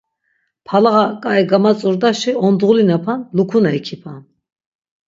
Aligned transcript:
Palağa 0.67 1.05
ǩai 1.23 1.43
kagamatzurdaşi 1.49 2.31
ondğulinapan, 2.45 3.19
lukuna 3.35 3.71
ikipan. 3.79 4.21